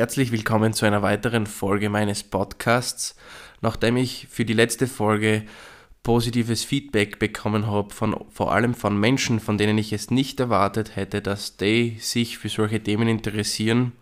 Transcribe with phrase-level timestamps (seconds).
[0.00, 3.14] Herzlich willkommen zu einer weiteren Folge meines Podcasts.
[3.60, 5.42] Nachdem ich für die letzte Folge
[6.02, 10.96] positives Feedback bekommen habe, von, vor allem von Menschen, von denen ich es nicht erwartet
[10.96, 13.92] hätte, dass die sich für solche Themen interessieren,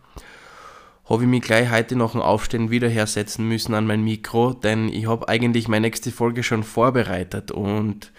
[1.04, 4.88] habe ich mich gleich heute nach dem Aufstehen wieder hersetzen müssen an mein Mikro, denn
[4.88, 8.12] ich habe eigentlich meine nächste Folge schon vorbereitet und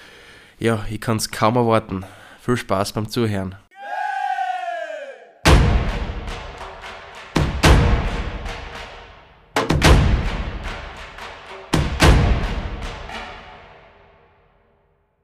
[0.59, 2.04] ja, ich kann es kaum erwarten.
[2.41, 3.55] Viel Spaß beim Zuhören.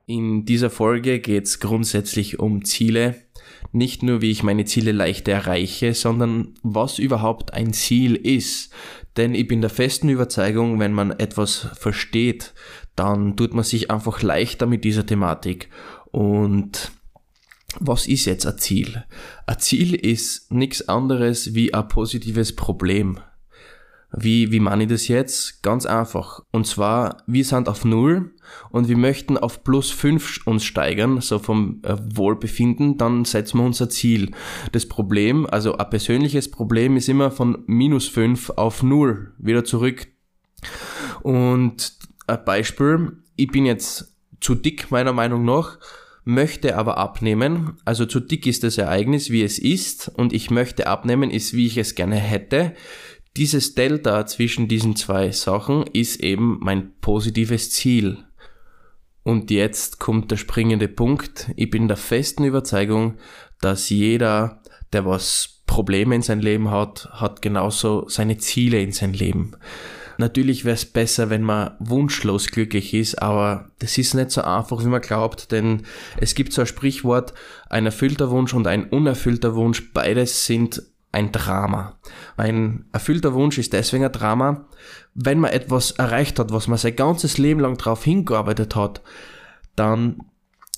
[0.07, 3.15] In dieser Folge geht es grundsätzlich um Ziele.
[3.71, 8.71] Nicht nur, wie ich meine Ziele leichter erreiche, sondern was überhaupt ein Ziel ist.
[9.17, 12.53] Denn ich bin der festen Überzeugung, wenn man etwas versteht,
[12.95, 15.69] dann tut man sich einfach leichter mit dieser Thematik.
[16.11, 16.91] Und
[17.79, 19.03] was ist jetzt ein Ziel?
[19.47, 23.19] Ein Ziel ist nichts anderes wie ein positives Problem.
[24.17, 25.61] Wie, wie meine ich das jetzt?
[25.61, 26.41] Ganz einfach.
[26.51, 28.33] Und zwar, wir sind auf Null
[28.69, 33.65] und wir möchten auf plus fünf uns steigern, so vom äh, Wohlbefinden, dann setzen wir
[33.65, 34.31] unser Ziel.
[34.71, 40.07] Das Problem, also ein persönliches Problem ist immer von minus fünf auf Null wieder zurück.
[41.21, 45.77] Und ein Beispiel, ich bin jetzt zu dick meiner Meinung nach,
[46.23, 47.77] möchte aber abnehmen.
[47.85, 51.67] Also zu dick ist das Ereignis, wie es ist, und ich möchte abnehmen, ist wie
[51.67, 52.73] ich es gerne hätte.
[53.37, 58.23] Dieses Delta zwischen diesen zwei Sachen ist eben mein positives Ziel.
[59.23, 61.51] Und jetzt kommt der springende Punkt.
[61.57, 63.17] Ich bin der festen Überzeugung,
[63.59, 64.61] dass jeder,
[64.93, 69.57] der was Probleme in sein Leben hat, hat genauso seine Ziele in sein Leben.
[70.17, 74.81] Natürlich wäre es besser, wenn man wunschlos glücklich ist, aber das ist nicht so einfach,
[74.81, 75.81] wie man glaubt, denn
[76.17, 77.33] es gibt so ein Sprichwort,
[77.69, 80.83] ein erfüllter Wunsch und ein unerfüllter Wunsch, beides sind
[81.15, 81.97] ein Drama.
[82.37, 84.67] Ein erfüllter Wunsch ist deswegen ein Drama,
[85.13, 89.01] wenn man etwas erreicht hat, was man sein ganzes Leben lang darauf hingearbeitet hat,
[89.75, 90.21] dann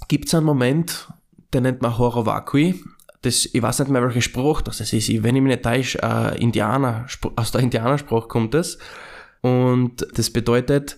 [0.07, 1.11] gibt es einen Moment,
[1.53, 2.83] den nennt man Horror Vacui.
[3.23, 4.93] Das, ich weiß nicht mehr, welcher Spruch das ist.
[4.93, 8.77] Wenn ich mich nicht täusche, äh, Indianer, aus der Indianerspruch kommt das.
[9.41, 10.97] Und das bedeutet,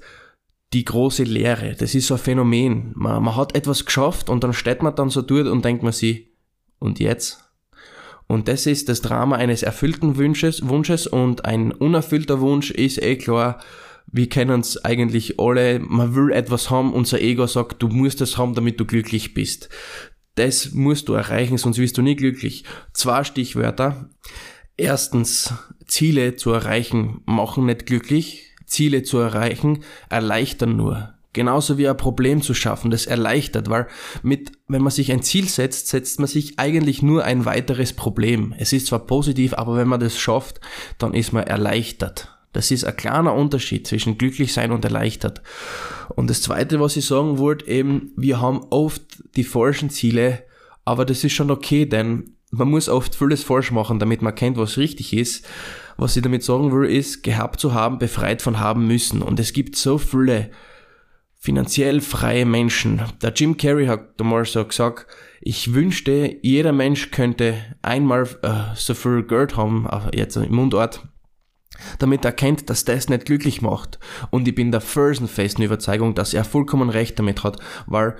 [0.73, 1.75] die große Leere.
[1.75, 2.91] Das ist so ein Phänomen.
[2.95, 5.93] Man, man hat etwas geschafft und dann steht man dann so dort und denkt man
[5.93, 6.27] sich,
[6.77, 7.48] und jetzt?
[8.31, 13.15] Und das ist das Drama eines erfüllten Wunsches, Wunsches und ein unerfüllter Wunsch ist eh
[13.15, 13.59] klar,
[14.05, 18.37] wir kennen es eigentlich alle, man will etwas haben, unser Ego sagt, du musst es
[18.37, 19.69] haben, damit du glücklich bist.
[20.35, 22.65] Das musst du erreichen, sonst wirst du nie glücklich.
[22.93, 24.11] Zwei Stichwörter.
[24.77, 25.53] Erstens,
[25.87, 28.55] Ziele zu erreichen machen nicht glücklich.
[28.67, 31.15] Ziele zu erreichen erleichtern nur.
[31.33, 33.87] Genauso wie ein Problem zu schaffen, das erleichtert, weil
[34.23, 38.55] mit, wenn man sich ein Ziel setzt, setzt man sich eigentlich nur ein weiteres Problem.
[38.57, 40.59] Es ist zwar positiv, aber wenn man das schafft,
[40.97, 42.35] dann ist man erleichtert.
[42.51, 45.43] Das ist ein kleiner Unterschied zwischen glücklich sein und erleichtert.
[46.15, 49.03] Und das zweite, was ich sagen wollte, eben, wir haben oft
[49.35, 50.43] die falschen Ziele,
[50.83, 54.57] aber das ist schon okay, denn man muss oft vieles falsch machen, damit man kennt,
[54.57, 55.45] was richtig ist.
[55.97, 59.21] Was ich damit sagen will, ist, gehabt zu haben, befreit von haben müssen.
[59.21, 60.49] Und es gibt so viele
[61.39, 63.01] finanziell freie Menschen.
[63.21, 65.07] Der Jim Carrey hat damals so gesagt,
[65.41, 71.07] ich wünschte, jeder Mensch könnte einmal äh, so viel Geld haben, äh, jetzt im Mundort,
[71.97, 73.99] damit er kennt, dass das nicht glücklich macht.
[74.31, 77.57] Und ich bin der felsenfesten Überzeugung, dass er vollkommen recht damit hat,
[77.87, 78.17] weil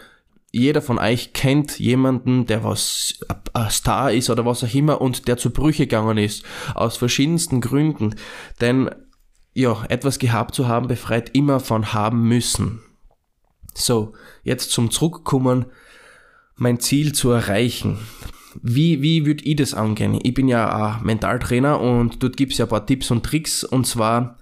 [0.51, 3.19] jeder von euch kennt jemanden, der was
[3.53, 6.43] ein Star ist oder was auch immer und der zu Brüche gegangen ist.
[6.73, 8.15] Aus verschiedensten Gründen.
[8.61, 8.89] Denn,
[9.53, 12.81] ja, etwas gehabt zu haben befreit immer von haben müssen.
[13.79, 14.13] So,
[14.43, 15.65] jetzt zum Zurückkommen,
[16.55, 17.97] mein Ziel zu erreichen.
[18.61, 20.19] Wie, wie würde ich das angehen?
[20.21, 23.63] Ich bin ja ein Mentaltrainer und dort gibt es ja ein paar Tipps und Tricks
[23.63, 24.37] und zwar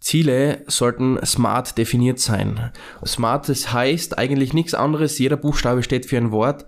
[0.00, 2.72] Ziele sollten smart definiert sein.
[3.06, 6.66] Smart, das heißt eigentlich nichts anderes, jeder Buchstabe steht für ein Wort.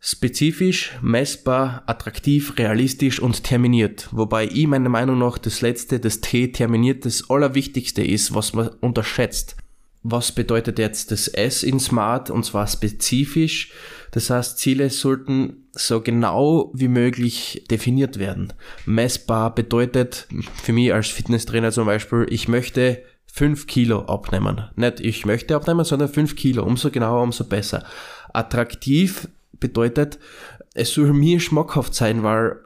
[0.00, 4.08] Spezifisch, messbar, attraktiv, realistisch und terminiert.
[4.10, 8.68] Wobei ich meiner Meinung nach das letzte, das T terminiert, das Allerwichtigste ist, was man
[8.80, 9.56] unterschätzt.
[10.02, 13.72] Was bedeutet jetzt das S in Smart und zwar spezifisch?
[14.10, 18.52] Das heißt, Ziele sollten so genau wie möglich definiert werden.
[18.84, 20.26] Messbar bedeutet
[20.62, 24.68] für mich als Fitnesstrainer zum Beispiel, ich möchte 5 Kilo abnehmen.
[24.76, 26.64] Nicht ich möchte abnehmen, sondern 5 Kilo.
[26.64, 27.84] Umso genauer, umso besser.
[28.34, 29.28] Attraktiv
[29.58, 30.18] bedeutet,
[30.74, 32.56] es soll mir schmackhaft sein, weil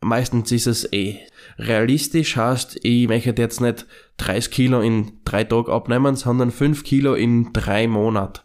[0.00, 1.18] meistens ist es eh.
[1.58, 3.86] Realistisch heißt, ich möchte jetzt nicht
[4.18, 8.40] 30 Kilo in drei Tagen abnehmen, sondern 5 Kilo in drei Monaten.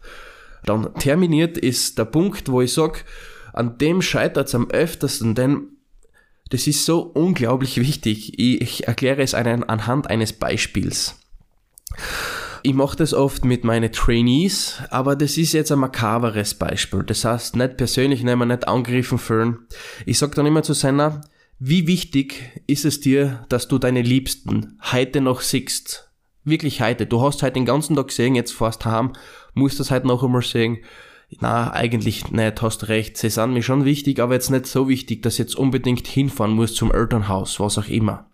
[0.64, 3.04] Dann terminiert ist der Punkt, wo ich sag,
[3.52, 5.68] an dem scheitert es am öftesten, denn
[6.50, 8.38] das ist so unglaublich wichtig.
[8.38, 11.16] Ich, ich erkläre es einen, anhand eines Beispiels.
[12.62, 17.02] Ich mache das oft mit meinen Trainees, aber das ist jetzt ein makaberes Beispiel.
[17.02, 19.58] Das heißt, nicht persönlich nehmen, nicht angegriffen fühlen.
[20.06, 21.20] Ich sag dann immer zu seiner,
[21.66, 26.10] wie wichtig ist es dir, dass du deine Liebsten heute noch siehst?
[26.44, 27.06] Wirklich heute.
[27.06, 29.14] Du hast heute den ganzen Tag gesehen, jetzt fährst heim,
[29.54, 30.80] musst das heute noch einmal sehen.
[31.40, 33.16] Na, eigentlich nicht, hast recht.
[33.16, 36.52] Sie sind mir schon wichtig, aber jetzt nicht so wichtig, dass ich jetzt unbedingt hinfahren
[36.52, 38.28] muss zum Elternhaus, was auch immer.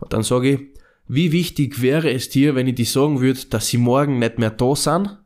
[0.00, 0.60] Und dann sage ich,
[1.06, 4.50] wie wichtig wäre es dir, wenn ich dir sagen würde, dass sie morgen nicht mehr
[4.50, 5.18] da sind?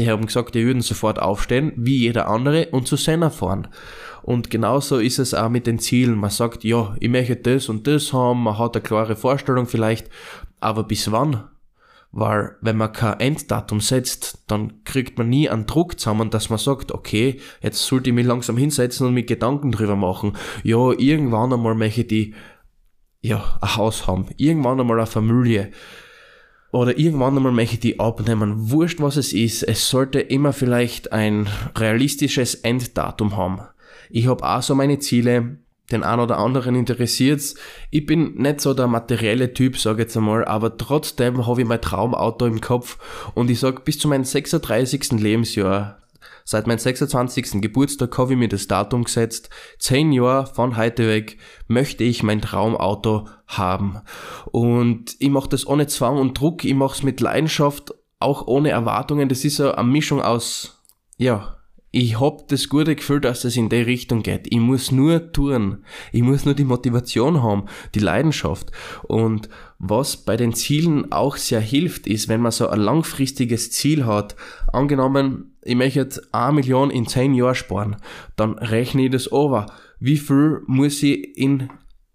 [0.00, 3.68] Die haben gesagt, die würden sofort aufstehen, wie jeder andere, und zu Senna fahren.
[4.22, 6.16] Und genauso ist es auch mit den Zielen.
[6.16, 10.08] Man sagt, ja, ich möchte das und das haben, man hat eine klare Vorstellung vielleicht,
[10.58, 11.44] aber bis wann?
[12.12, 16.58] Weil wenn man kein Enddatum setzt, dann kriegt man nie einen Druck zusammen, dass man
[16.58, 20.32] sagt, okay, jetzt sollte ich mich langsam hinsetzen und mir Gedanken drüber machen.
[20.62, 22.32] Ja, irgendwann einmal möchte ich
[23.20, 25.72] ja, ein Haus haben, irgendwann einmal eine Familie
[26.72, 28.70] oder irgendwann einmal möchte ich die abnehmen.
[28.70, 33.62] Wurscht, was es ist, es sollte immer vielleicht ein realistisches Enddatum haben.
[34.08, 35.58] Ich habe auch so meine Ziele,
[35.90, 37.56] den einen oder anderen interessiert's.
[37.90, 41.80] Ich bin nicht so der materielle Typ, sage jetzt einmal, aber trotzdem habe ich mein
[41.80, 42.98] Traumauto im Kopf
[43.34, 45.12] und ich sag bis zu meinem 36.
[45.12, 45.99] Lebensjahr
[46.50, 47.60] Seit meinem 26.
[47.60, 49.50] Geburtstag habe ich mir das Datum gesetzt.
[49.78, 51.38] Zehn Jahre von heute weg
[51.68, 54.00] möchte ich mein Traumauto haben.
[54.50, 58.70] Und ich mache das ohne Zwang und Druck, ich mache es mit Leidenschaft, auch ohne
[58.70, 59.28] Erwartungen.
[59.28, 60.82] Das ist so eine Mischung aus,
[61.18, 61.59] ja,
[61.92, 64.46] ich hab das gute Gefühl, dass es in die Richtung geht.
[64.48, 65.84] Ich muss nur tun.
[66.12, 67.64] Ich muss nur die Motivation haben,
[67.94, 68.70] die Leidenschaft.
[69.02, 69.48] Und
[69.78, 74.36] was bei den Zielen auch sehr hilft, ist, wenn man so ein langfristiges Ziel hat.
[74.72, 77.96] Angenommen, ich möchte jetzt eine Million in zehn Jahren sparen.
[78.36, 79.66] Dann rechne ich das over.
[79.98, 81.70] Wie viel muss ich in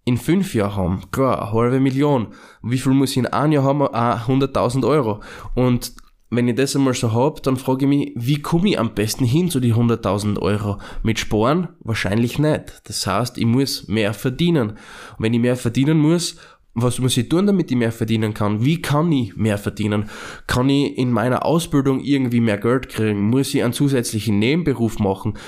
[0.06, 1.02] in fünf Jahren haben?
[1.10, 2.28] Klar, eine halbe Million.
[2.62, 3.82] Wie viel muss ich in einem Jahr haben?
[3.82, 5.20] 100.000 Euro.
[5.54, 5.92] Und
[6.30, 9.24] wenn ich das einmal so hab, dann frage ich mich, wie komme ich am besten
[9.24, 10.78] hin zu die 100.000 Euro?
[11.02, 11.68] Mit Sparen?
[11.80, 12.80] Wahrscheinlich nicht.
[12.84, 14.70] Das heißt, ich muss mehr verdienen.
[14.70, 14.78] Und
[15.18, 16.36] wenn ich mehr verdienen muss,
[16.74, 18.64] was muss ich tun, damit ich mehr verdienen kann?
[18.64, 20.10] Wie kann ich mehr verdienen?
[20.46, 23.20] Kann ich in meiner Ausbildung irgendwie mehr Geld kriegen?
[23.30, 25.38] Muss ich einen zusätzlichen Nebenberuf machen?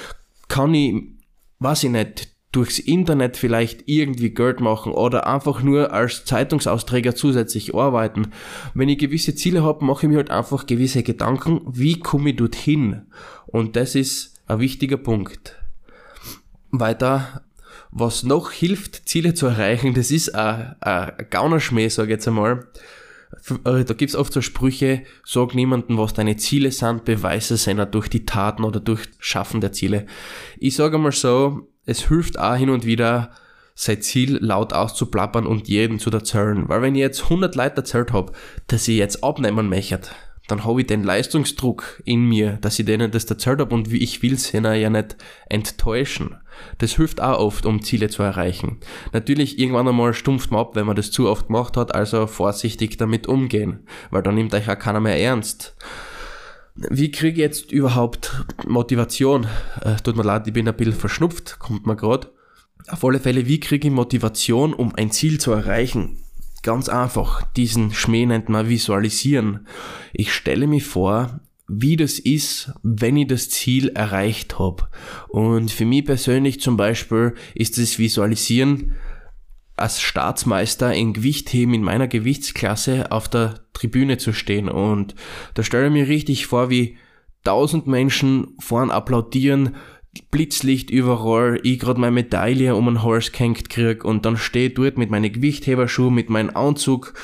[0.49, 0.95] Kann ich,
[1.59, 7.75] weiß ich nicht, durchs Internet vielleicht irgendwie Geld machen oder einfach nur als Zeitungsausträger zusätzlich
[7.75, 8.33] arbeiten.
[8.75, 12.37] Wenn ich gewisse Ziele habe, mache ich mir halt einfach gewisse Gedanken, wie komme ich
[12.37, 13.03] dorthin?
[13.47, 15.57] Und das ist ein wichtiger Punkt.
[16.71, 17.43] Weiter,
[17.91, 22.67] was noch hilft, Ziele zu erreichen, das ist ein, ein Gaunerschmäh, sage ich jetzt einmal.
[23.65, 27.87] Äh, da gibt's oft so Sprüche, sag niemandem, was deine Ziele sind, beweise es einer
[27.87, 30.07] durch die Taten oder durch Schaffen der Ziele.
[30.59, 33.31] Ich sage einmal so, es hilft auch hin und wieder,
[33.75, 36.69] sein Ziel laut auszuplappern und jeden zu erzählen.
[36.69, 38.33] Weil wenn ich jetzt 100 Leute erzählt habe,
[38.67, 40.11] dass ich jetzt abnehmen möchte,
[40.49, 44.23] dann habe ich den Leistungsdruck in mir, dass ich denen das erzählt habe und ich
[44.23, 45.17] will sie ja nicht
[45.49, 46.37] enttäuschen.
[46.79, 48.79] Das hilft auch oft, um Ziele zu erreichen.
[49.13, 52.99] Natürlich, irgendwann einmal stumpft man ab, wenn man das zu oft gemacht hat, also vorsichtig
[52.99, 55.75] damit umgehen, weil dann nimmt euch auch keiner mehr ernst.
[56.91, 59.49] Wie kriege ich jetzt überhaupt Motivation?
[59.81, 62.29] Äh, tut mir leid, ich bin ein bisschen verschnupft, kommt mir gerade.
[62.87, 66.19] Auf alle Fälle, wie kriege ich Motivation, um ein Ziel zu erreichen?
[66.63, 69.67] Ganz einfach, diesen Schmäh nennt man visualisieren.
[70.13, 74.89] Ich stelle mir vor, wie das ist, wenn ich das Ziel erreicht habe.
[75.29, 78.95] Und für mich persönlich zum Beispiel ist das Visualisieren
[79.79, 84.69] als Staatsmeister in Gewichtheben in meiner Gewichtsklasse auf der Tribüne zu stehen.
[84.69, 85.15] Und
[85.55, 86.97] da stelle ich mir richtig vor, wie
[87.45, 89.77] tausend Menschen vorn applaudieren,
[90.31, 94.99] Blitzlicht überall, ich gerade meine Medaille um den Hals gehängt krieg und dann stehe dort
[94.99, 97.15] mit meinen Gewichtheberschuhen, mit meinem Anzug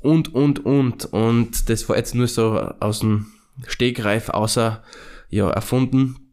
[0.00, 1.06] und, und, und.
[1.06, 3.26] Und das war jetzt nur so aus dem
[3.66, 4.82] Stegreif außer,
[5.30, 6.27] ja, erfunden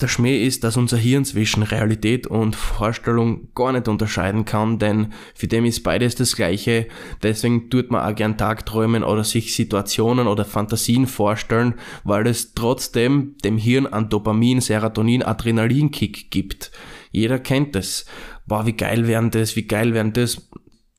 [0.00, 5.12] der Schmäh ist, dass unser Hirn zwischen Realität und Vorstellung gar nicht unterscheiden kann, denn
[5.34, 6.88] für dem ist beides das Gleiche.
[7.22, 13.36] Deswegen tut man auch gern Tagträumen oder sich Situationen oder Fantasien vorstellen, weil es trotzdem
[13.44, 16.72] dem Hirn an Dopamin, Serotonin, Adrenalinkick gibt.
[17.12, 18.06] Jeder kennt es.
[18.46, 20.48] Boah, wie geil wären das, wie geil wären das.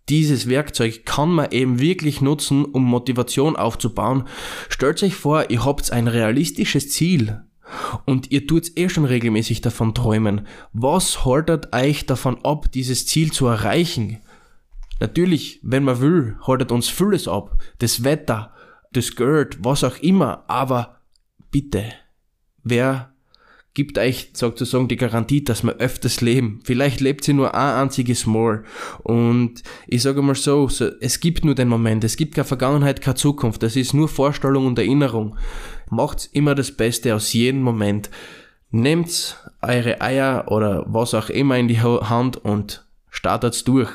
[0.09, 4.27] Dieses Werkzeug kann man eben wirklich nutzen, um Motivation aufzubauen.
[4.69, 7.41] Stellt euch vor, ihr habt ein realistisches Ziel
[8.05, 10.47] und ihr tut eh schon regelmäßig davon träumen.
[10.73, 14.19] Was haltet euch davon ab, dieses Ziel zu erreichen?
[14.99, 17.57] Natürlich, wenn man will, haltet uns vieles ab.
[17.79, 18.53] Das Wetter,
[18.91, 20.43] das Geld, was auch immer.
[20.47, 21.01] Aber
[21.49, 21.85] bitte,
[22.63, 23.10] wer
[23.73, 26.59] gibt euch sozusagen die Garantie, dass wir öfters leben.
[26.63, 28.63] Vielleicht lebt sie nur ein einziges Mal.
[29.03, 33.01] Und ich sage mal so, so, es gibt nur den Moment, es gibt keine Vergangenheit,
[33.01, 33.63] keine Zukunft.
[33.63, 35.37] Das ist nur Vorstellung und Erinnerung.
[35.89, 38.09] Macht immer das Beste aus jedem Moment.
[38.71, 43.89] Nehmt eure Eier oder was auch immer in die Hand und startet's durch.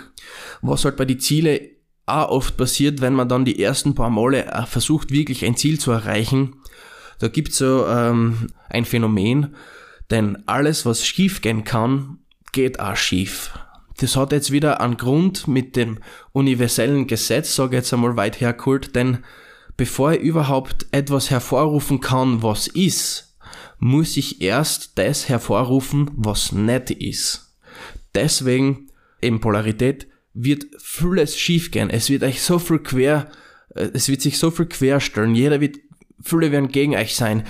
[0.63, 1.61] Was halt bei den Zielen
[2.07, 5.81] auch oft passiert, wenn man dann die ersten paar Male äh, versucht, wirklich ein Ziel
[5.81, 6.57] zu erreichen,
[7.19, 9.55] da gibt's so ähm, ein Phänomen,
[10.11, 12.19] denn alles, was schief gehen kann,
[12.53, 13.59] geht auch schief.
[13.99, 15.99] Das hat jetzt wieder einen Grund mit dem
[16.33, 19.25] universellen Gesetz, sage ich jetzt einmal weit hergeholt, denn
[19.77, 23.37] bevor ich überhaupt etwas hervorrufen kann, was ist,
[23.79, 27.57] muss ich erst das hervorrufen, was nicht ist.
[28.15, 28.89] Deswegen,
[29.21, 31.91] eben Polarität, wird vieles schief gehen.
[31.91, 33.31] Es wird euch so viel quer,
[33.75, 35.35] äh, es wird sich so viel querstellen.
[35.35, 35.79] Jeder wird
[36.23, 37.45] Viele werden gegen euch sein.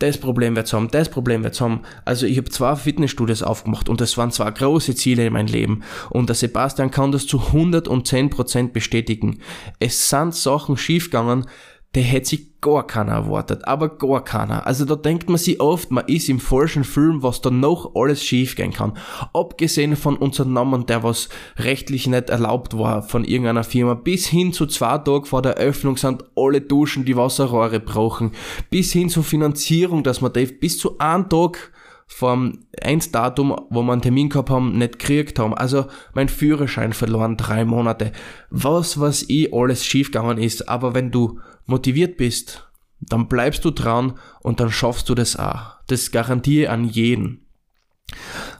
[0.00, 1.82] Das Problem wird's haben, das Problem wird's haben.
[2.04, 5.84] Also ich habe zwei Fitnessstudios aufgemacht und das waren zwei große Ziele in meinem Leben.
[6.10, 9.40] Und der Sebastian kann das zu 110% bestätigen.
[9.78, 11.46] Es sind Sachen schiefgegangen,
[11.94, 14.66] der hätte sich gar keiner erwartet, aber gar keiner.
[14.66, 18.24] Also da denkt man sich oft, man ist im falschen Film, was da noch alles
[18.24, 18.96] schiefgehen kann.
[19.32, 24.52] Abgesehen von unserem Namen, der was rechtlich nicht erlaubt war von irgendeiner Firma, bis hin
[24.52, 28.32] zu zwei Tagen vor der Öffnung sind alle Duschen, die Wasserrohre brauchen,
[28.70, 31.72] bis hin zur Finanzierung, dass man darf, bis zu einem Tag
[32.12, 35.54] vom eins Datum, wo wir einen Termin gehabt haben, nicht gekriegt haben.
[35.54, 38.10] Also mein Führerschein verloren, drei Monate.
[38.50, 40.68] Was, was eh alles schiefgegangen ist.
[40.68, 45.76] Aber wenn du motiviert bist, dann bleibst du dran und dann schaffst du das auch.
[45.86, 47.46] Das garantiere an jeden.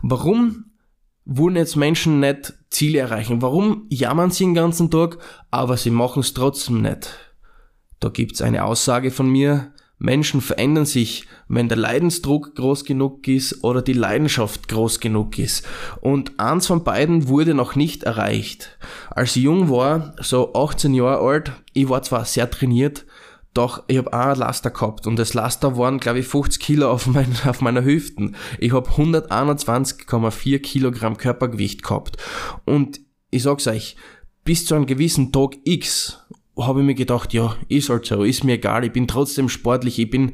[0.01, 0.67] Warum
[1.25, 3.43] wollen jetzt Menschen nicht Ziele erreichen?
[3.43, 5.19] Warum jammern sie den ganzen Tag,
[5.51, 7.11] aber sie machen es trotzdem nicht?
[7.99, 13.63] Da gibt's eine Aussage von mir, Menschen verändern sich, wenn der Leidensdruck groß genug ist
[13.63, 15.69] oder die Leidenschaft groß genug ist.
[16.01, 18.79] Und eins von beiden wurde noch nicht erreicht.
[19.11, 23.05] Als ich jung war, so 18 Jahre alt, ich war zwar sehr trainiert,
[23.53, 26.91] doch ich habe auch ein Laster gehabt und das Laster waren, glaube ich, 50 Kilo
[26.91, 28.37] auf, mein, auf meiner Hüften.
[28.59, 32.17] Ich habe 121,4 Kilogramm Körpergewicht gehabt.
[32.65, 33.97] Und ich sag's euch,
[34.45, 36.25] bis zu einem gewissen Tag X
[36.59, 39.99] habe ich mir gedacht, ja, ist halt so, ist mir egal, ich bin trotzdem sportlich,
[39.99, 40.33] ich bin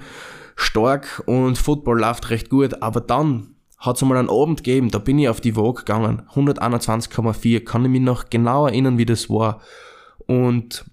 [0.56, 4.98] stark und Football läuft recht gut, aber dann hat es einmal einen Abend gegeben, da
[4.98, 9.28] bin ich auf die Waage gegangen, 121,4, kann ich mich noch genau erinnern, wie das
[9.28, 9.60] war.
[10.26, 10.86] Und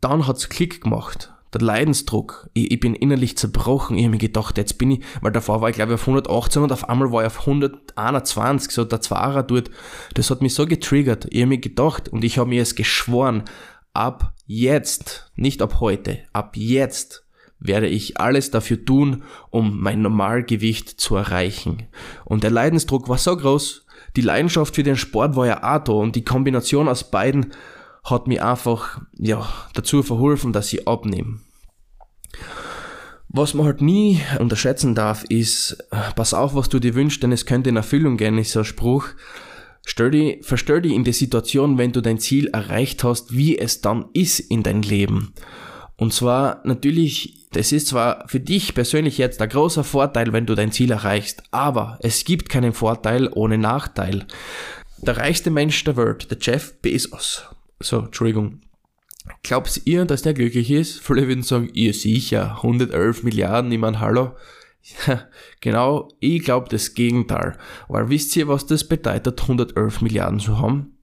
[0.00, 1.32] dann hat's Klick gemacht.
[1.52, 2.48] Der Leidensdruck.
[2.52, 3.96] Ich, ich bin innerlich zerbrochen.
[3.96, 6.62] Ich habe mir gedacht, jetzt bin ich, weil davor war ich glaube ich auf 118
[6.62, 9.70] und auf einmal war ich auf 121, so der Zweier dort.
[10.14, 11.26] Das hat mich so getriggert.
[11.30, 13.44] Ich habe mir gedacht und ich habe mir es geschworen,
[13.92, 17.24] ab jetzt, nicht ab heute, ab jetzt
[17.60, 21.84] werde ich alles dafür tun, um mein Normalgewicht zu erreichen.
[22.24, 25.92] Und der Leidensdruck war so groß, die Leidenschaft für den Sport war ja auch da
[25.92, 27.52] und die Kombination aus beiden
[28.02, 31.38] hat mir einfach, ja, dazu verholfen, dass ich abnehme.
[33.28, 35.78] Was man halt nie unterschätzen darf, ist,
[36.16, 38.64] pass auf, was du dir wünschst, denn es könnte in Erfüllung gehen, ist so ein
[38.64, 39.10] Spruch.
[39.90, 43.80] Stell dich, verstell dich in die Situation, wenn du dein Ziel erreicht hast, wie es
[43.80, 45.34] dann ist in dein Leben.
[45.96, 50.54] Und zwar natürlich, das ist zwar für dich persönlich jetzt ein großer Vorteil, wenn du
[50.54, 54.26] dein Ziel erreichst, aber es gibt keinen Vorteil ohne Nachteil.
[54.98, 57.42] Der reichste Mensch der Welt, der Jeff Bezos.
[57.80, 58.60] So, Entschuldigung.
[59.42, 61.00] Glaubt ihr, dass der glücklich ist?
[61.00, 64.36] Viele würden sagen, ihr sicher, 111 Milliarden, ich meine, hallo.
[65.06, 65.28] Ja,
[65.60, 67.56] genau, ich glaube das Gegenteil.
[67.88, 70.98] Weil wisst ihr, was das bedeutet, 111 Milliarden zu haben?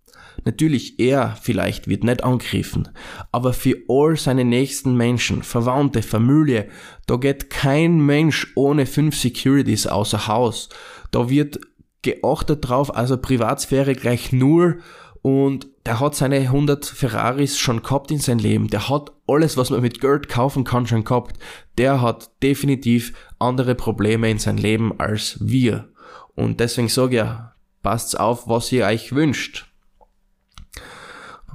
[0.46, 2.89] Natürlich, er vielleicht wird nicht angegriffen,
[3.31, 6.69] aber für all seine nächsten Menschen, Verwandte, Familie,
[7.07, 10.69] da geht kein Mensch ohne fünf Securities außer Haus.
[11.12, 11.60] Da wird
[12.01, 14.81] geachtet drauf, also Privatsphäre gleich null
[15.27, 18.69] und der hat seine 100 Ferraris schon gehabt in sein Leben.
[18.69, 21.38] Der hat alles, was man mit Geld kaufen kann, schon gehabt.
[21.77, 25.89] Der hat definitiv andere Probleme in sein Leben als wir.
[26.34, 29.65] Und deswegen sage ich ja, passt auf, was ihr euch wünscht.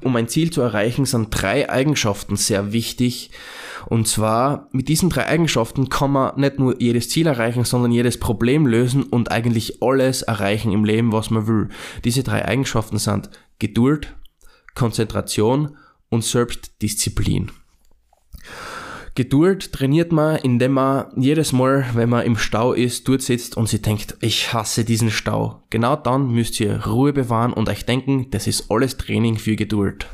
[0.03, 3.31] Um ein Ziel zu erreichen, sind drei Eigenschaften sehr wichtig.
[3.87, 8.19] Und zwar, mit diesen drei Eigenschaften kann man nicht nur jedes Ziel erreichen, sondern jedes
[8.19, 11.69] Problem lösen und eigentlich alles erreichen im Leben, was man will.
[12.05, 14.15] Diese drei Eigenschaften sind Geduld,
[14.75, 15.77] Konzentration
[16.09, 17.51] und Selbstdisziplin.
[19.15, 23.69] Geduld trainiert man, indem man jedes Mal, wenn man im Stau ist, dort sitzt und
[23.69, 25.63] sich denkt, ich hasse diesen Stau.
[25.69, 30.07] Genau dann müsst ihr Ruhe bewahren und euch denken, das ist alles Training für Geduld.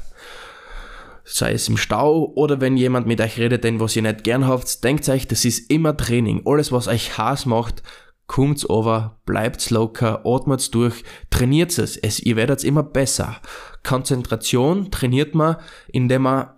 [1.30, 4.46] Sei es im Stau oder wenn jemand mit euch redet, den was ihr nicht gern
[4.46, 6.42] habt, denkt euch, das ist immer Training.
[6.46, 7.82] Alles, was euch Hass macht,
[8.26, 13.36] kommt's over, bleibt's locker, atmet's durch, trainiert's es, es ihr werdet's immer besser.
[13.82, 15.56] Konzentration trainiert man,
[15.88, 16.48] indem man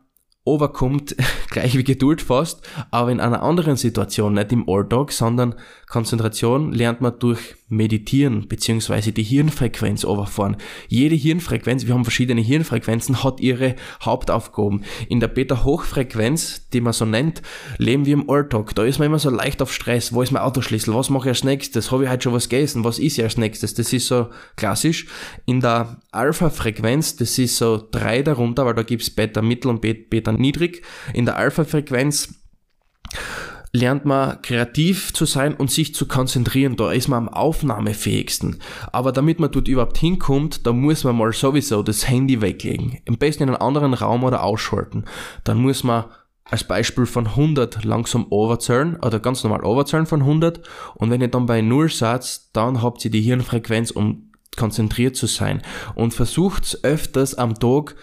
[0.44, 1.16] overkommt,
[1.50, 2.62] gleich wie Geduld fast,
[2.92, 5.56] aber in einer anderen Situation, nicht im Alltag, sondern
[5.88, 10.56] Konzentration lernt man durch Meditieren, beziehungsweise die Hirnfrequenz overfahren.
[10.88, 14.84] Jede Hirnfrequenz, wir haben verschiedene Hirnfrequenzen, hat ihre Hauptaufgaben.
[15.08, 17.42] In der Beta-Hochfrequenz, die man so nennt,
[17.78, 18.74] leben wir im Alltag.
[18.74, 20.12] Da ist man immer so leicht auf Stress.
[20.12, 20.92] Wo ist mein Autoschlüssel?
[20.94, 21.92] Was mache ich als nächstes?
[21.92, 22.82] Habe ich heute schon was gegessen?
[22.82, 23.74] Was ist ich als nächstes?
[23.74, 25.06] Das ist so klassisch.
[25.46, 30.32] In der Alpha-Frequenz, das ist so drei darunter, weil da gibt's Beta mittel und Beta
[30.32, 30.82] niedrig.
[31.14, 32.34] In der Alpha-Frequenz
[33.72, 36.76] lernt man kreativ zu sein und sich zu konzentrieren.
[36.76, 38.58] Da ist man am aufnahmefähigsten.
[38.92, 42.98] Aber damit man dort überhaupt hinkommt, da muss man mal sowieso das Handy weglegen.
[43.08, 45.04] Am besten in einen anderen Raum oder ausschalten.
[45.44, 46.04] Dann muss man
[46.44, 50.60] als Beispiel von 100 langsam overzählen oder ganz normal overzählen von 100
[50.96, 55.26] und wenn ihr dann bei 0 seid, dann habt ihr die Hirnfrequenz, um konzentriert zu
[55.26, 55.62] sein
[55.94, 57.94] und versucht öfters am Tag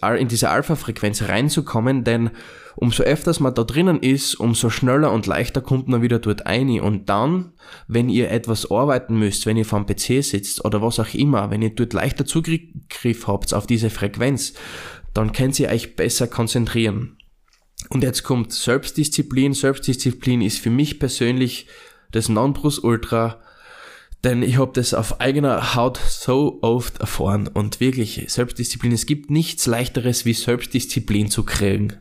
[0.00, 2.30] in diese Alpha-Frequenz reinzukommen, denn
[2.76, 6.80] umso öfters man da drinnen ist, umso schneller und leichter kommt man wieder dort ein.
[6.80, 7.52] Und dann,
[7.86, 11.62] wenn ihr etwas arbeiten müsst, wenn ihr vom PC sitzt oder was auch immer, wenn
[11.62, 14.54] ihr dort leichter Zugriff habt auf diese Frequenz,
[15.14, 17.16] dann könnt ihr euch besser konzentrieren.
[17.90, 19.52] Und jetzt kommt Selbstdisziplin.
[19.52, 21.66] Selbstdisziplin ist für mich persönlich
[22.10, 23.40] das Nonplusultra
[24.24, 28.92] denn ich habe das auf eigener Haut so oft erfahren und wirklich Selbstdisziplin.
[28.92, 31.92] Es gibt nichts leichteres wie Selbstdisziplin zu kriegen.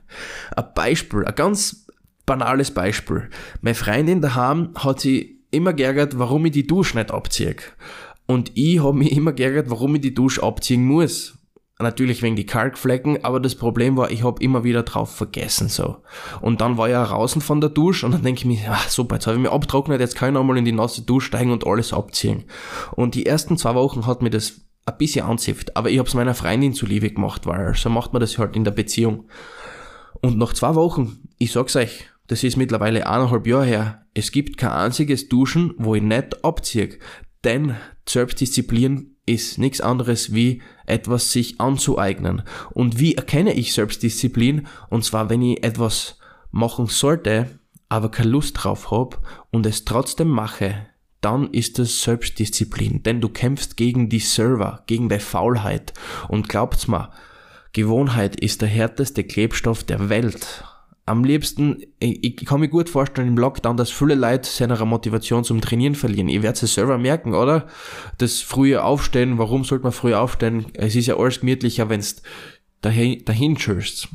[0.56, 1.86] Ein Beispiel, ein ganz
[2.26, 3.30] banales Beispiel.
[3.62, 7.58] Meine Freundin daheim hat sie immer geärgert, warum ich die Dusche nicht abziehe.
[8.26, 11.38] Und ich habe mich immer geärgert, warum ich die Dusche abziehen muss
[11.84, 15.98] natürlich wegen die Kalkflecken, aber das Problem war, ich habe immer wieder drauf vergessen so.
[16.42, 18.90] Und dann war ich ja draußen von der Dusche und dann denke ich mir, ach,
[18.90, 21.52] super, jetzt habe ich mich abtrocknet, jetzt kann ich nochmal in die nasse Dusche steigen
[21.52, 22.46] und alles abziehen.
[22.96, 26.16] Und die ersten zwei Wochen hat mir das ein bisschen anzipft, aber ich habe es
[26.16, 29.26] meiner Freundin zuliebe gemacht, weil so macht man das halt in der Beziehung.
[30.22, 34.58] Und nach zwei Wochen, ich sag's euch, das ist mittlerweile eineinhalb Jahre her, es gibt
[34.58, 36.98] kein einziges Duschen, wo ich nicht abziehe.
[37.44, 37.76] Denn
[38.08, 42.44] Selbstdisziplin ist nichts anderes wie etwas sich anzueignen.
[42.72, 44.68] Und wie erkenne ich Selbstdisziplin?
[44.90, 46.18] Und zwar, wenn ich etwas
[46.52, 47.60] machen sollte,
[47.90, 49.18] aber keine Lust drauf habe
[49.52, 50.88] und es trotzdem mache,
[51.22, 53.04] dann ist es Selbstdisziplin.
[53.04, 55.94] Denn du kämpfst gegen die Server, gegen die Faulheit.
[56.28, 57.12] Und glaubt's mir,
[57.72, 60.66] Gewohnheit ist der härteste Klebstoff der Welt
[61.06, 65.44] am liebsten, ich, ich, kann mir gut vorstellen im Lockdown, dass viele Leute seine Motivation
[65.44, 66.30] zum Trainieren verlieren.
[66.30, 67.68] Ihr werdet es selber merken, oder?
[68.18, 70.68] Das frühe Aufstehen, warum sollte man früh aufstehen?
[70.74, 72.04] Es ist ja alles gemütlicher, wenn
[72.82, 74.08] dahin, dahin schürst.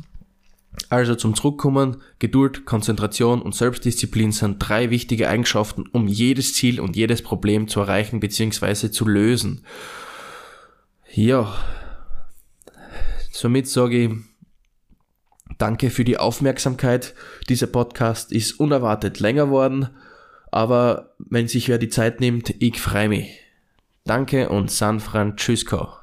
[0.89, 6.95] Also zum Zurückkommen, Geduld, Konzentration und Selbstdisziplin sind drei wichtige Eigenschaften, um jedes Ziel und
[6.95, 8.89] jedes Problem zu erreichen bzw.
[8.89, 9.63] zu lösen.
[11.11, 11.53] Ja,
[13.31, 14.11] somit sage ich,
[15.59, 17.13] Danke für die Aufmerksamkeit.
[17.49, 19.89] Dieser Podcast ist unerwartet länger worden,
[20.51, 23.41] aber wenn sich wer die Zeit nimmt, ich freue mich.
[24.05, 25.99] Danke und San Francisco.